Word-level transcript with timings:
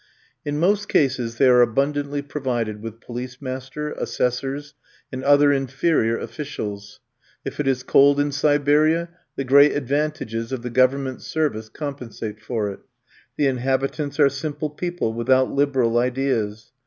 In 0.43 0.57
most 0.57 0.89
cases 0.89 1.37
they 1.37 1.45
are 1.47 1.61
abundantly 1.61 2.23
provided 2.23 2.81
with 2.81 3.01
police 3.01 3.39
master, 3.39 3.91
assessors, 3.91 4.73
and 5.11 5.23
other 5.23 5.51
inferior 5.51 6.17
officials. 6.17 6.99
If 7.45 7.59
it 7.59 7.67
is 7.67 7.83
cold 7.83 8.19
in 8.19 8.31
Siberia, 8.31 9.09
the 9.35 9.43
great 9.43 9.73
advantages 9.73 10.51
of 10.51 10.63
the 10.63 10.71
Government 10.71 11.21
service 11.21 11.69
compensate 11.69 12.41
for 12.41 12.71
it. 12.71 12.79
The 13.37 13.45
inhabitants 13.45 14.19
are 14.19 14.29
simple 14.29 14.71
people, 14.71 15.13
without 15.13 15.51
liberal 15.51 15.95
ideas. 15.99 16.71